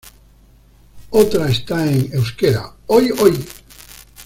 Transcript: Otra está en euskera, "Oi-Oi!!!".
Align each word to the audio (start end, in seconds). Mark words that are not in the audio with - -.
Otra 1.11 1.47
está 1.47 1.85
en 1.85 2.11
euskera, 2.13 2.73
"Oi-Oi!!!". 2.87 3.37